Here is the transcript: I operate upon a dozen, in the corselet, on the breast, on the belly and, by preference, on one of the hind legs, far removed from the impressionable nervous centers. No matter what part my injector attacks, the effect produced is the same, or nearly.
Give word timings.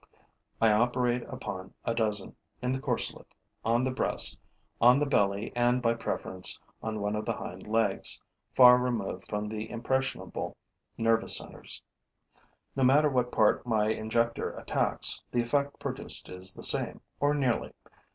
I 0.59 0.71
operate 0.71 1.21
upon 1.29 1.75
a 1.85 1.93
dozen, 1.93 2.35
in 2.59 2.71
the 2.71 2.79
corselet, 2.79 3.35
on 3.63 3.83
the 3.83 3.91
breast, 3.91 4.39
on 4.81 4.97
the 4.97 5.05
belly 5.05 5.53
and, 5.55 5.79
by 5.79 5.93
preference, 5.93 6.59
on 6.81 7.01
one 7.01 7.15
of 7.15 7.23
the 7.23 7.33
hind 7.35 7.67
legs, 7.67 8.19
far 8.55 8.79
removed 8.79 9.27
from 9.29 9.47
the 9.47 9.69
impressionable 9.69 10.57
nervous 10.97 11.37
centers. 11.37 11.83
No 12.75 12.83
matter 12.83 13.09
what 13.09 13.31
part 13.31 13.63
my 13.67 13.89
injector 13.89 14.49
attacks, 14.53 15.21
the 15.31 15.43
effect 15.43 15.77
produced 15.79 16.29
is 16.29 16.55
the 16.55 16.63
same, 16.63 17.01
or 17.19 17.35
nearly. 17.35 17.71